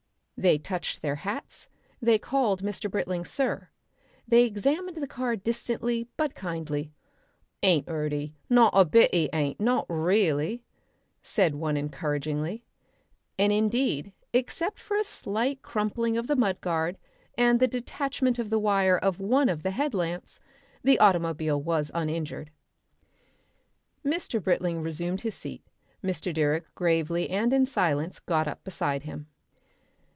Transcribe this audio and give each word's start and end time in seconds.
They 0.43 0.57
touched 0.57 1.03
their 1.03 1.17
hats, 1.17 1.69
they 2.01 2.17
called 2.17 2.63
Mr. 2.63 2.89
Britling 2.89 3.25
"Sir." 3.25 3.69
They 4.27 4.43
examined 4.43 4.97
the 4.97 5.05
car 5.05 5.35
distantly 5.35 6.07
but 6.17 6.33
kindly. 6.33 6.91
"Ain't 7.61 7.87
'urt 7.87 8.11
'e, 8.11 8.33
not 8.49 8.73
a 8.75 8.83
bit 8.83 9.13
'e 9.13 9.29
ain't, 9.33 9.59
not 9.59 9.85
really," 9.87 10.63
said 11.21 11.53
one 11.53 11.77
encouragingly. 11.77 12.65
And 13.37 13.53
indeed 13.53 14.13
except 14.33 14.79
for 14.79 14.97
a 14.97 15.03
slight 15.03 15.61
crumpling 15.61 16.17
of 16.17 16.25
the 16.25 16.35
mud 16.35 16.59
guard 16.59 16.97
and 17.37 17.59
the 17.59 17.67
detachment 17.67 18.39
of 18.39 18.49
the 18.49 18.57
wire 18.57 18.97
of 18.97 19.19
one 19.19 19.47
of 19.47 19.61
the 19.61 19.69
headlights 19.69 20.39
the 20.83 20.97
automobile 20.97 21.61
was 21.61 21.91
uninjured. 21.93 22.49
Mr. 24.03 24.41
Britling 24.41 24.81
resumed 24.81 25.21
his 25.21 25.35
seat; 25.35 25.61
Mr. 26.03 26.33
Direck 26.33 26.63
gravely 26.73 27.29
and 27.29 27.53
in 27.53 27.67
silence 27.67 28.19
got 28.19 28.47
up 28.47 28.63
beside 28.63 29.03
him. 29.03 29.27